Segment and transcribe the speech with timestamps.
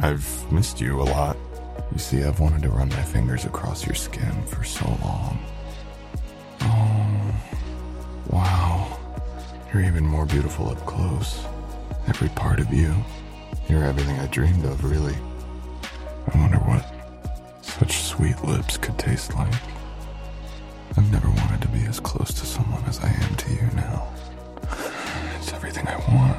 [0.00, 1.36] I've missed you a lot.
[1.92, 5.38] You see, I've wanted to run my fingers across your skin for so long.
[6.60, 7.34] Oh,
[8.30, 8.98] wow.
[9.72, 11.44] You're even more beautiful up close.
[12.06, 12.94] Every part of you.
[13.68, 15.16] You're everything I dreamed of, really.
[16.32, 16.84] I wonder what
[17.64, 19.52] such sweet lips could taste like.
[20.96, 24.08] I've never wanted to be as close to someone as I am to you now.
[25.38, 26.38] It's everything I want.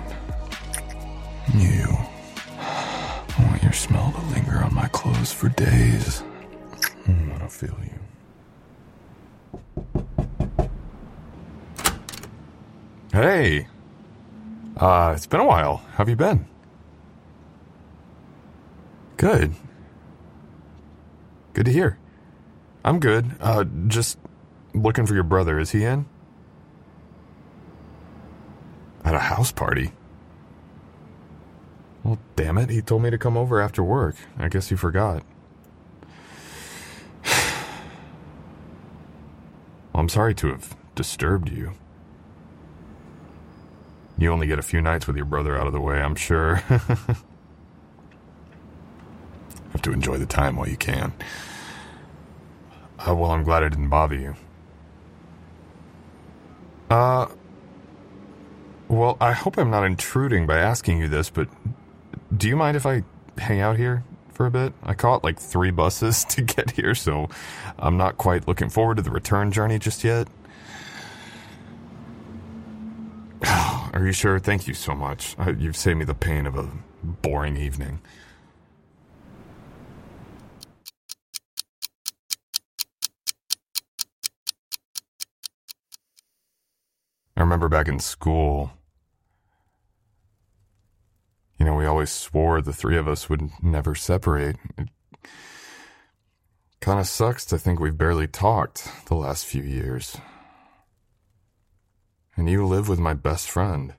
[1.56, 2.09] You.
[3.70, 6.24] I your smell to linger on my clothes for days.
[7.08, 8.00] I want to feel you.
[13.12, 13.68] Hey.
[14.76, 15.84] Uh, it's been a while.
[15.92, 16.48] How have you been?
[19.18, 19.54] Good.
[21.54, 22.00] Good to hear.
[22.84, 23.36] I'm good.
[23.40, 24.18] Uh, just
[24.74, 25.60] looking for your brother.
[25.60, 26.08] Is he in?
[29.06, 29.92] At a house party?
[32.10, 32.72] Well, damn it.
[32.72, 34.16] He told me to come over after work.
[34.40, 35.22] I guess he forgot.
[37.24, 37.36] well,
[39.94, 41.74] I'm sorry to have disturbed you.
[44.18, 46.56] You only get a few nights with your brother out of the way, I'm sure.
[46.66, 47.22] Have
[49.84, 51.14] to enjoy the time while you can.
[52.98, 54.36] Uh, well, I'm glad I didn't bother you.
[56.90, 57.28] Uh,
[58.88, 61.48] well, I hope I'm not intruding by asking you this, but
[62.36, 63.04] do you mind if I
[63.38, 64.74] hang out here for a bit?
[64.84, 67.30] I caught like three buses to get here, so
[67.78, 70.28] I'm not quite looking forward to the return journey just yet.
[73.46, 74.40] Are you sure?
[74.40, 75.36] Thank you so much.
[75.58, 76.70] You've saved me the pain of a
[77.04, 78.00] boring evening.
[87.36, 88.74] I remember back in school,
[91.60, 94.56] you know, we always swore the three of us would never separate.
[94.78, 94.90] It
[96.80, 100.18] kind of sucks to think we've barely talked the last few years.
[102.38, 103.96] And you live with my best friend.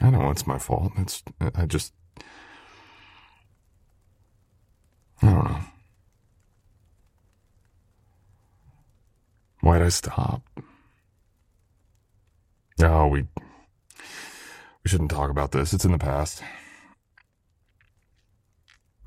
[0.00, 0.92] I don't know it's my fault.
[0.96, 1.92] It's, I just.
[5.20, 5.60] I don't know.
[9.60, 10.42] Why'd I stop?
[12.80, 13.26] No, we.
[14.82, 15.74] We shouldn't talk about this.
[15.74, 16.42] It's in the past.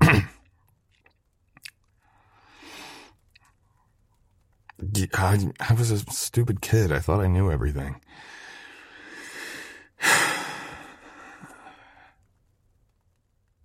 [0.00, 0.22] I,
[5.18, 6.92] I was a stupid kid.
[6.92, 8.00] I thought I knew everything.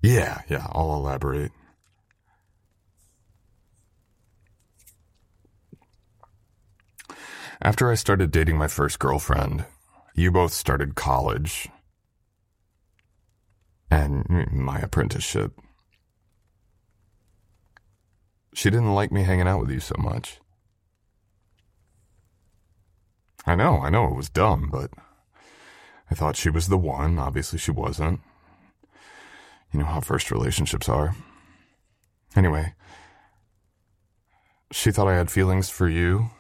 [0.02, 1.52] yeah, yeah, I'll elaborate.
[7.62, 9.66] After I started dating my first girlfriend,
[10.14, 11.70] you both started college
[13.92, 15.60] and my apprenticeship.
[18.54, 20.40] She didn't like me hanging out with you so much.
[23.46, 24.92] I know, I know it was dumb, but
[26.12, 27.18] I thought she was the one.
[27.18, 28.20] Obviously, she wasn't.
[29.72, 31.16] You know how first relationships are.
[32.36, 32.74] Anyway,
[34.72, 36.32] she thought I had feelings for you.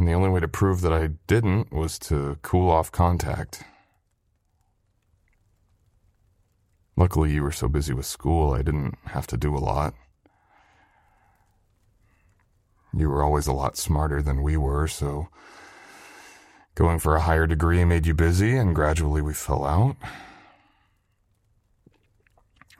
[0.00, 3.64] And the only way to prove that I didn't was to cool off contact.
[6.96, 9.92] Luckily, you were so busy with school, I didn't have to do a lot.
[12.96, 15.28] You were always a lot smarter than we were, so
[16.76, 19.96] going for a higher degree made you busy, and gradually we fell out.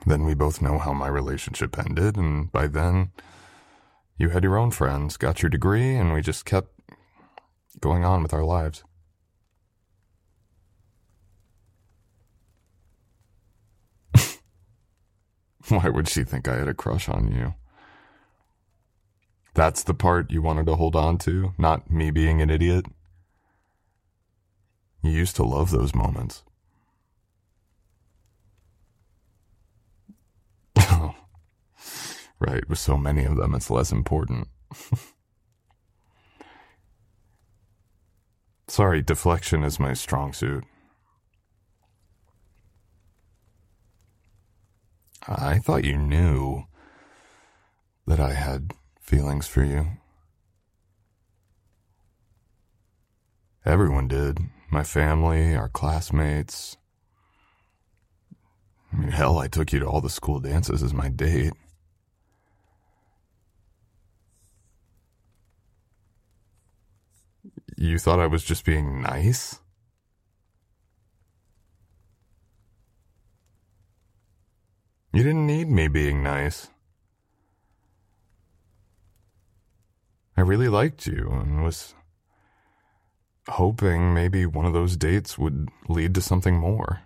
[0.07, 3.11] Then we both know how my relationship ended, and by then,
[4.17, 6.80] you had your own friends, got your degree, and we just kept
[7.79, 8.83] going on with our lives.
[15.69, 17.53] Why would she think I had a crush on you?
[19.53, 22.85] That's the part you wanted to hold on to, not me being an idiot?
[25.03, 26.43] You used to love those moments.
[32.41, 34.47] Right, with so many of them, it's less important.
[38.71, 40.63] Sorry, deflection is my strong suit.
[45.27, 46.63] I thought you knew
[48.07, 49.87] that I had feelings for you.
[53.65, 54.39] Everyone did.
[54.71, 56.77] My family, our classmates.
[58.93, 61.51] I mean, hell, I took you to all the school dances as my date.
[67.81, 69.57] You thought I was just being nice?
[75.11, 76.69] You didn't need me being nice.
[80.37, 81.95] I really liked you and was
[83.47, 87.01] hoping maybe one of those dates would lead to something more.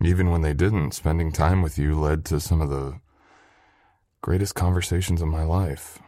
[0.00, 3.00] Even when they didn't, spending time with you led to some of the
[4.20, 5.98] greatest conversations of my life.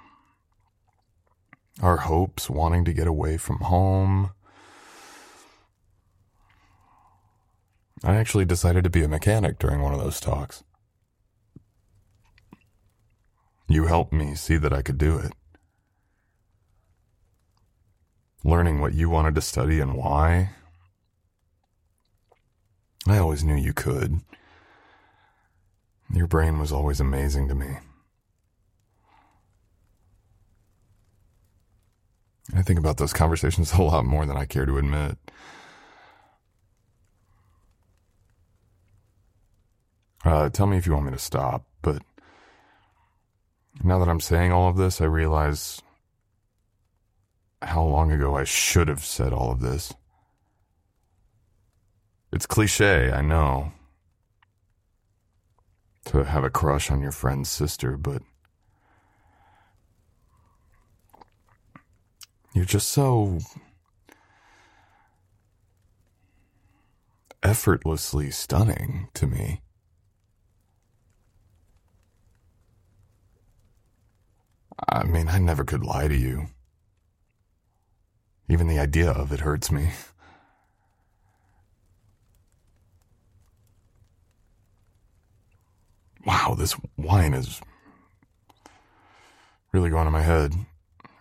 [1.83, 4.31] Our hopes wanting to get away from home.
[8.05, 10.63] I actually decided to be a mechanic during one of those talks.
[13.69, 15.33] You helped me see that I could do it.
[18.45, 20.51] Learning what you wanted to study and why.
[23.07, 24.21] I always knew you could.
[26.13, 27.79] Your brain was always amazing to me.
[32.53, 35.17] I think about those conversations a lot more than I care to admit.
[40.25, 42.03] Uh, tell me if you want me to stop, but
[43.83, 45.83] now that I'm saying all of this, I realize
[47.61, 49.93] how long ago I should have said all of this.
[52.33, 53.73] It's cliche, I know,
[56.07, 58.23] to have a crush on your friend's sister, but
[62.55, 63.41] you're just so
[67.43, 69.61] effortlessly stunning to me.
[74.89, 76.47] I mean, I never could lie to you.
[78.49, 79.91] Even the idea of it hurts me.
[86.25, 87.61] Wow, this wine is
[89.73, 90.55] really going to my head.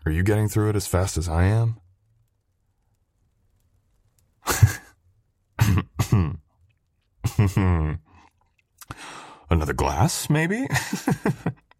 [0.05, 1.79] Are you getting through it as fast as I am?
[9.49, 10.67] Another glass, maybe?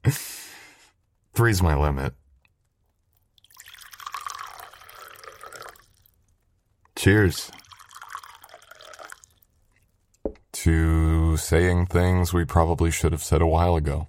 [1.34, 2.14] Three's my limit.
[6.96, 7.52] Cheers.
[10.54, 14.08] To saying things we probably should have said a while ago.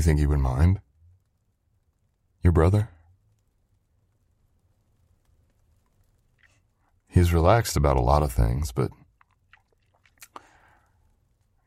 [0.00, 0.80] You think he would mind?
[2.42, 2.88] Your brother?
[7.06, 8.90] He's relaxed about a lot of things, but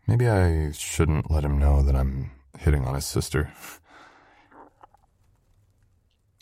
[0.08, 3.54] maybe I shouldn't let him know that I'm hitting on his sister.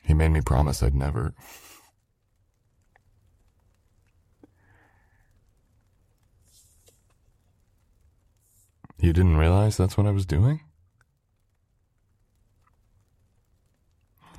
[0.02, 1.34] He made me promise I'd never.
[8.98, 10.62] You didn't realize that's what I was doing?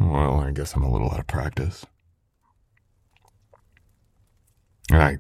[0.03, 1.85] Well, I guess I'm a little out of practice.
[4.93, 5.19] and I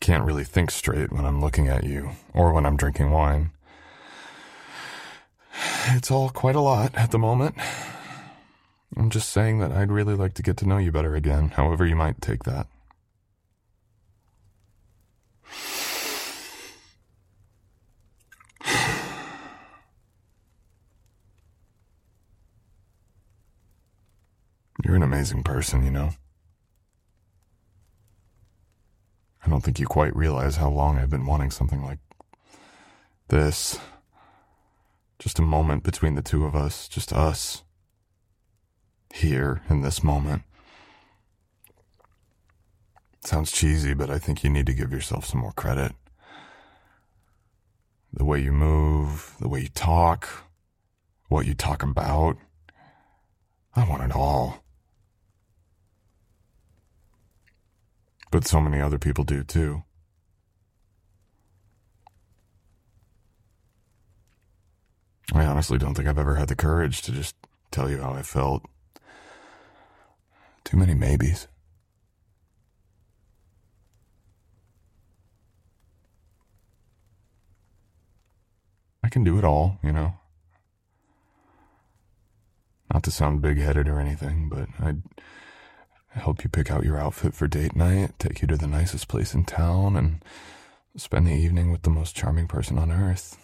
[0.00, 3.52] can't really think straight when I'm looking at you or when I'm drinking wine.
[5.86, 7.54] It's all quite a lot at the moment.
[8.98, 11.86] I'm just saying that I'd really like to get to know you better again, however
[11.86, 12.66] you might take that.
[24.84, 26.10] You're an amazing person, you know.
[29.44, 32.00] I don't think you quite realize how long I've been wanting something like
[33.28, 33.78] this.
[35.18, 37.62] Just a moment between the two of us, just us.
[39.14, 40.42] Here, in this moment.
[43.24, 45.92] sounds cheesy, but I think you need to give yourself some more credit.
[48.12, 50.28] The way you move, the way you talk,
[51.28, 52.36] what you talk about.
[53.74, 54.63] I want it all.
[58.34, 59.84] But so many other people do too.
[65.32, 67.36] I honestly don't think I've ever had the courage to just
[67.70, 68.64] tell you how I felt.
[70.64, 71.46] Too many maybes.
[79.04, 80.14] I can do it all, you know.
[82.92, 84.68] Not to sound big headed or anything, but
[86.14, 89.34] Help you pick out your outfit for date night, take you to the nicest place
[89.34, 90.22] in town, and
[90.96, 93.36] spend the evening with the most charming person on earth.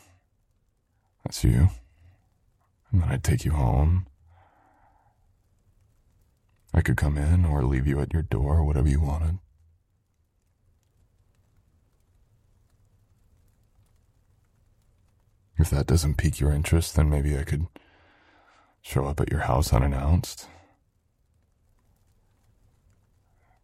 [1.25, 1.69] That's you.
[2.93, 4.07] And then I'd take you home.
[6.73, 9.39] I could come in or leave you at your door, whatever you wanted.
[15.59, 17.67] If that doesn't pique your interest, then maybe I could
[18.83, 20.47] Show up at your house unannounced.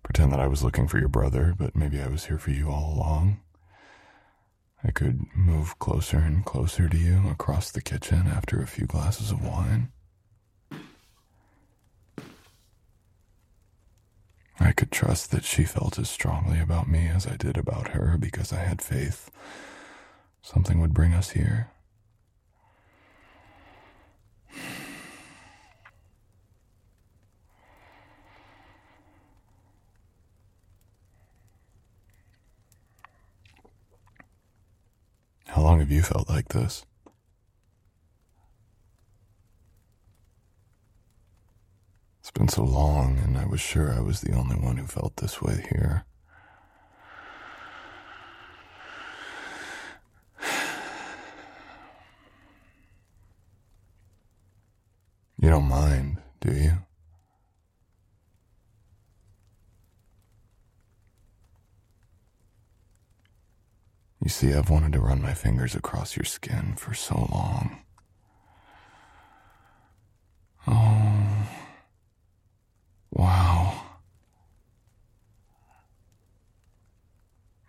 [0.06, 2.70] Pretend that I was looking for your brother, but maybe I was here for you
[2.70, 3.40] all along.
[4.84, 9.32] I could move closer and closer to you across the kitchen after a few glasses
[9.32, 9.90] of wine.
[14.60, 18.16] I could trust that she felt as strongly about me as I did about her
[18.16, 19.28] because I had faith
[20.40, 21.70] something would bring us here.
[35.56, 36.84] How long have you felt like this?
[42.20, 45.16] It's been so long, and I was sure I was the only one who felt
[45.16, 46.04] this way here.
[55.38, 56.72] You don't mind, do you?
[64.26, 67.78] You see, I've wanted to run my fingers across your skin for so long.
[70.66, 71.46] Oh,
[73.12, 73.82] wow.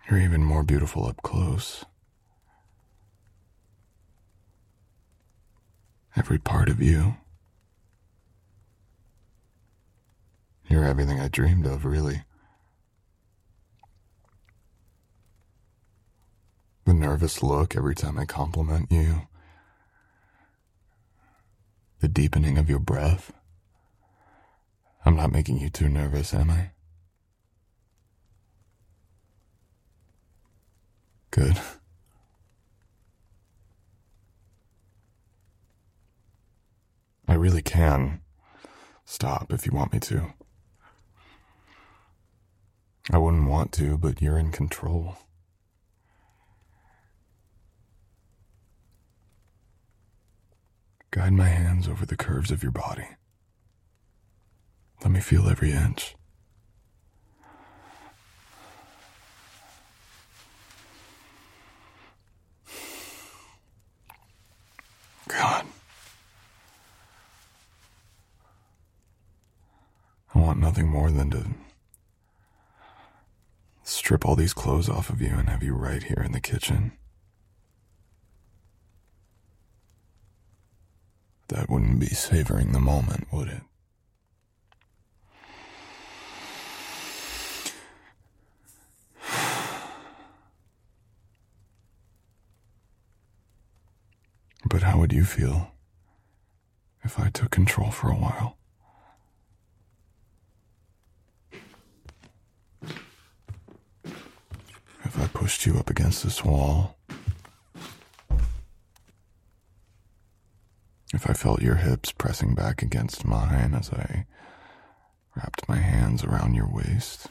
[0.10, 1.86] You're even more beautiful up close.
[6.16, 7.18] Every part of you.
[10.68, 12.24] You're everything I dreamed of, really.
[16.88, 19.24] The nervous look every time I compliment you.
[22.00, 23.34] The deepening of your breath.
[25.06, 26.72] I'm not making you too nervous, am I?
[31.30, 31.60] Good.
[37.28, 38.22] I really can
[39.04, 40.34] stop if you want me to.
[43.12, 45.18] I wouldn't want to, but you're in control.
[51.18, 53.08] Guide my hands over the curves of your body.
[55.02, 56.14] Let me feel every inch.
[65.28, 65.66] God.
[70.36, 71.48] I want nothing more than to
[73.82, 76.92] strip all these clothes off of you and have you right here in the kitchen.
[81.50, 83.62] That wouldn't be savoring the moment, would it?
[94.66, 95.72] But how would you feel
[97.04, 98.58] if I took control for a while?
[105.06, 106.97] If I pushed you up against this wall?
[111.18, 114.28] If I felt your hips pressing back against mine as I
[115.36, 117.26] wrapped my hands around your waist.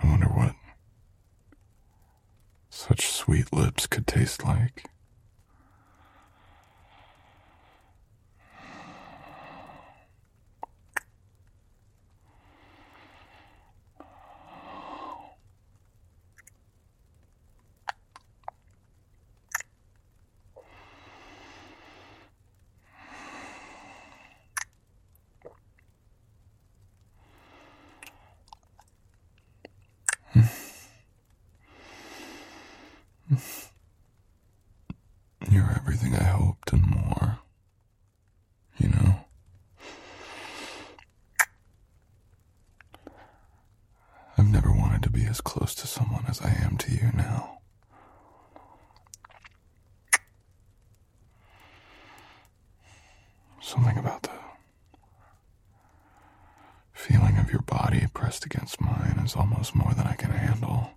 [0.00, 0.54] I wonder what
[2.68, 4.84] such sweet lips could taste like.
[35.48, 37.38] You're everything I hoped and more.
[38.78, 39.14] You know?
[44.36, 47.58] I've never wanted to be as close to someone as I am to you now.
[53.62, 54.30] Something about the
[56.92, 60.90] feeling of your body pressed against mine is almost more than I can handle.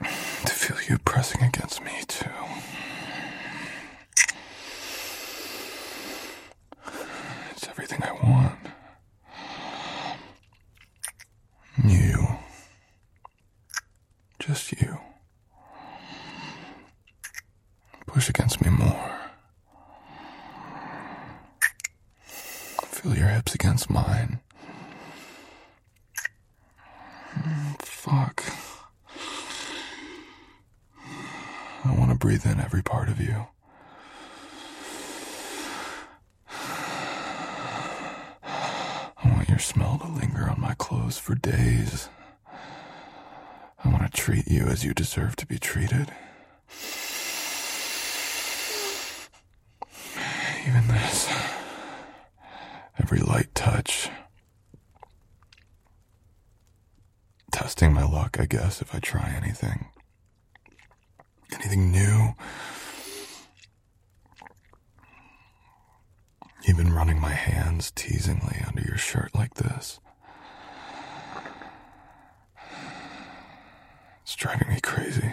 [0.00, 2.28] To feel you pressing against me, too.
[7.52, 8.58] It's everything I want.
[11.84, 12.26] You.
[14.38, 14.98] Just you.
[18.06, 19.10] Push against me more.
[22.26, 24.40] Feel your hips against mine.
[28.04, 28.44] Fuck.
[31.86, 33.46] I want to breathe in every part of you.
[36.50, 37.48] I
[39.24, 42.10] want your smell to linger on my clothes for days.
[43.82, 46.12] I want to treat you as you deserve to be treated.
[50.68, 51.32] Even this.
[52.98, 54.10] Every light touch.
[57.54, 59.86] Testing my luck, I if I try anything.
[61.52, 62.32] Anything new.
[66.66, 70.00] Even running my hands teasingly under your shirt like this.
[74.22, 75.32] It's driving me crazy.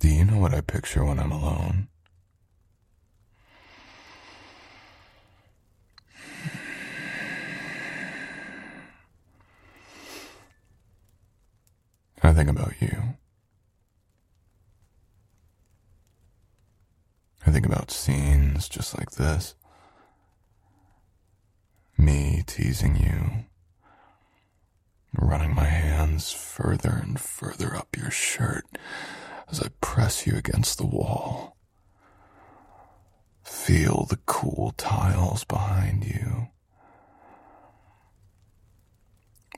[0.00, 1.88] Do you know what I picture when I'm alone?
[12.22, 13.14] I think about you.
[17.46, 19.54] I think about scenes just like this.
[21.96, 23.46] Me teasing you,
[25.20, 28.64] running my hands further and further up your shirt
[29.50, 31.56] as I press you against the wall.
[33.42, 36.48] Feel the cool tiles behind you.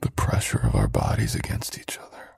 [0.01, 2.31] The pressure of our bodies against each other.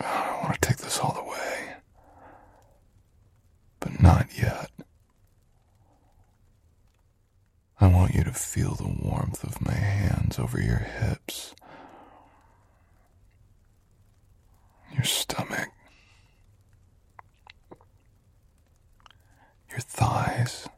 [0.00, 1.74] I want to take this all the way.
[3.78, 4.70] But not yet.
[7.82, 11.54] I want you to feel the warmth of my hands over your hips,
[14.92, 15.70] your stomach,
[19.70, 20.68] your thighs.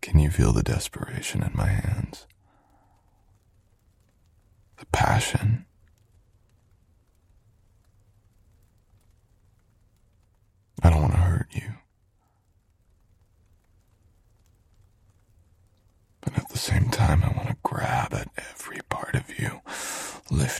[0.00, 2.26] Can you feel the desperation in my hands?
[4.78, 5.66] The passion?
[10.82, 11.74] I don't want to hurt you.
[16.20, 19.60] But at the same time, I want to grab at every part of you,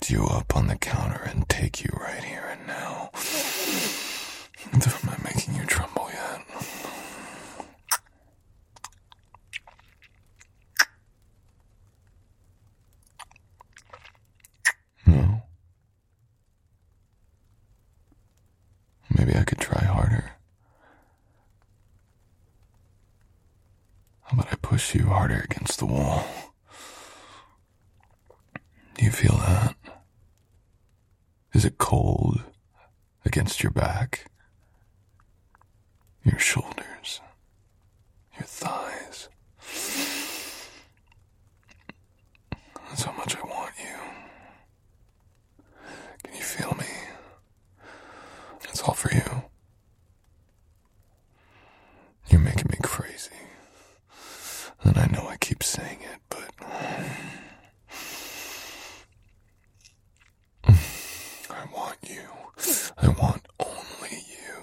[0.02, 3.10] lift you up on the counter, and take you right here and now.
[4.72, 6.40] Am I making you tremble yet?
[15.06, 15.42] No.
[19.16, 20.32] Maybe I could try harder.
[24.22, 26.24] How about I push you harder against the wall?
[28.96, 29.76] Do you feel that?
[31.52, 32.42] Is it cold
[33.24, 34.26] against your back?
[36.24, 37.20] Your shoulders?
[38.38, 39.28] Your thighs?
[42.88, 43.96] That's how much I want you.
[46.24, 46.86] Can you feel me?
[48.64, 49.42] It's all for you.
[52.28, 53.30] You're making me crazy.
[54.84, 56.50] And I know I keep saying it, but.
[61.50, 62.22] I want you.
[62.98, 64.54] I want only you.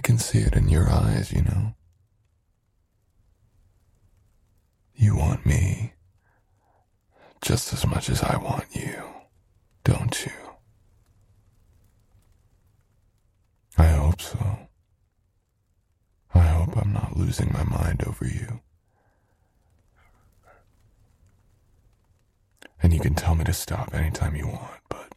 [0.00, 1.74] I can see it in your eyes, you know.
[4.94, 5.92] You want me
[7.42, 8.94] just as much as I want you,
[9.84, 10.32] don't you?
[13.76, 14.68] I hope so.
[16.34, 18.60] I hope I'm not losing my mind over you.
[22.82, 25.14] And you can tell me to stop anytime you want, but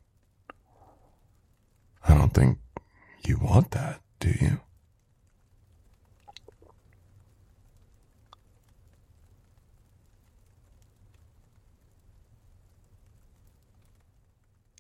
[2.06, 2.58] I don't think
[3.26, 4.60] you want that, do you?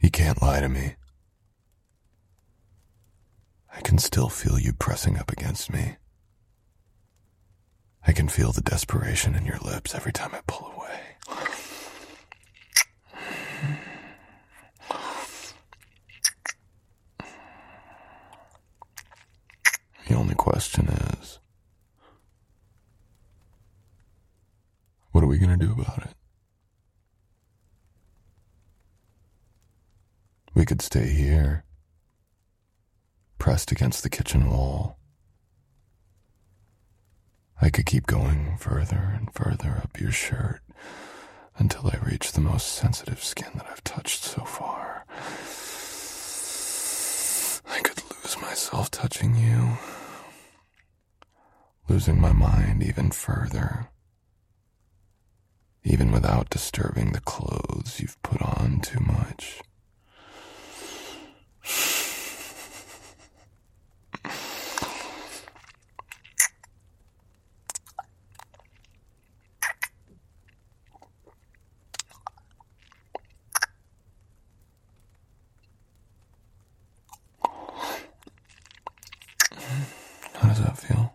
[0.03, 0.95] You can't lie to me.
[3.73, 5.95] I can still feel you pressing up against me.
[8.05, 10.99] I can feel the desperation in your lips every time I pull away.
[20.09, 21.39] The only question is
[25.13, 26.22] what are we going to do about it?
[30.55, 31.63] We could stay here,
[33.39, 34.97] pressed against the kitchen wall.
[37.61, 40.61] I could keep going further and further up your shirt
[41.57, 45.05] until I reach the most sensitive skin that I've touched so far.
[47.67, 49.77] I could lose myself touching you,
[51.89, 53.89] losing my mind even further,
[55.83, 59.61] even without disturbing the clothes you've put on too much.
[80.35, 81.13] How does that feel?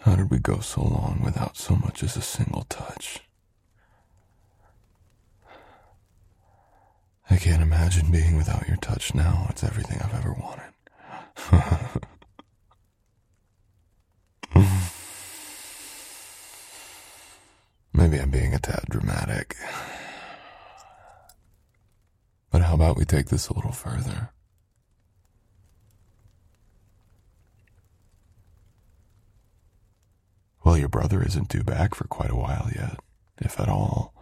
[0.00, 3.20] How did we so long without so much as a single touch?
[7.28, 9.46] I can't imagine being without your touch now.
[9.50, 10.72] It's everything I've ever wanted.
[17.92, 19.54] Maybe I'm being a tad dramatic.
[22.50, 24.30] But how about we take this a little further?
[30.64, 33.00] Well, your brother isn't due back for quite a while yet,
[33.38, 34.14] if at all.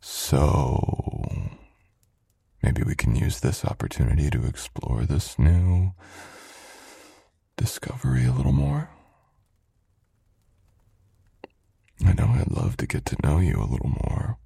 [0.00, 1.48] So,
[2.62, 5.92] maybe we can use this opportunity to explore this new
[7.56, 8.90] discovery a little more.
[12.04, 14.38] I know I'd love to get to know you a little more.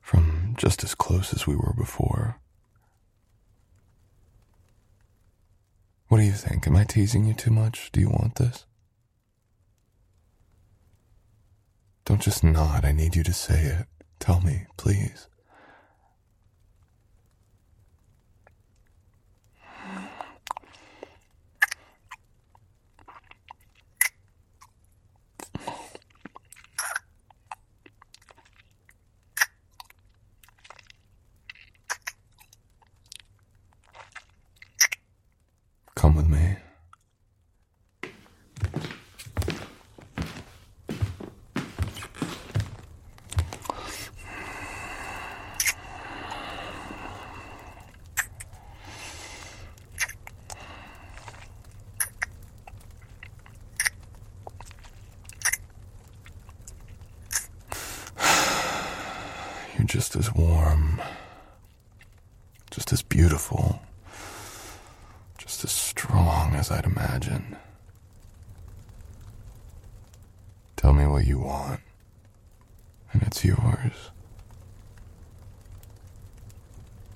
[0.00, 2.40] From just as close as we were before.
[6.08, 6.66] What do you think?
[6.66, 7.92] Am I teasing you too much?
[7.92, 8.64] Do you want this?
[12.06, 12.84] Don't just nod.
[12.86, 13.86] I need you to say it.
[14.18, 15.28] Tell me, please.
[35.94, 36.56] Come with me.
[59.76, 61.00] You're just as warm,
[62.70, 63.80] just as beautiful
[65.48, 67.56] just as strong as I'd imagine.